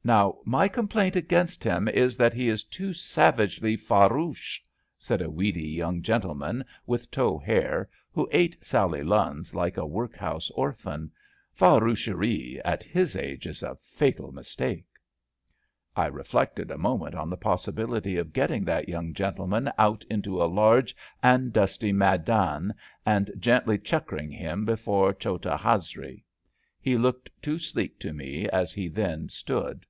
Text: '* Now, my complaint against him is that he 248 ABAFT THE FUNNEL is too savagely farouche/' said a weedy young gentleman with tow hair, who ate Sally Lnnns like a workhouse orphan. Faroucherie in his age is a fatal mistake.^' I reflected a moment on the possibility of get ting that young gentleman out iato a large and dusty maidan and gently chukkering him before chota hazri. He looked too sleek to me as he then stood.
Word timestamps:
'* 0.00 0.02
Now, 0.10 0.38
my 0.46 0.66
complaint 0.66 1.14
against 1.14 1.62
him 1.62 1.86
is 1.86 2.16
that 2.16 2.32
he 2.32 2.46
248 2.46 2.54
ABAFT 2.54 2.62
THE 2.64 2.72
FUNNEL 2.72 2.94
is 2.94 2.98
too 2.98 3.00
savagely 3.04 3.76
farouche/' 3.76 4.60
said 4.98 5.20
a 5.20 5.30
weedy 5.30 5.68
young 5.68 6.00
gentleman 6.02 6.64
with 6.86 7.10
tow 7.10 7.36
hair, 7.38 7.88
who 8.10 8.26
ate 8.32 8.56
Sally 8.64 9.02
Lnnns 9.02 9.52
like 9.52 9.76
a 9.76 9.84
workhouse 9.86 10.50
orphan. 10.52 11.12
Faroucherie 11.54 12.60
in 12.64 12.90
his 12.90 13.14
age 13.14 13.46
is 13.46 13.62
a 13.62 13.76
fatal 13.82 14.32
mistake.^' 14.32 14.86
I 15.94 16.06
reflected 16.06 16.70
a 16.70 16.78
moment 16.78 17.14
on 17.14 17.28
the 17.28 17.36
possibility 17.36 18.16
of 18.16 18.32
get 18.32 18.46
ting 18.46 18.64
that 18.64 18.88
young 18.88 19.12
gentleman 19.12 19.70
out 19.78 20.06
iato 20.10 20.40
a 20.42 20.46
large 20.46 20.96
and 21.22 21.52
dusty 21.52 21.92
maidan 21.92 22.72
and 23.04 23.30
gently 23.38 23.76
chukkering 23.76 24.32
him 24.32 24.64
before 24.64 25.12
chota 25.12 25.58
hazri. 25.60 26.24
He 26.80 26.96
looked 26.96 27.28
too 27.42 27.58
sleek 27.58 28.00
to 28.00 28.14
me 28.14 28.48
as 28.48 28.72
he 28.72 28.88
then 28.88 29.28
stood. 29.28 29.84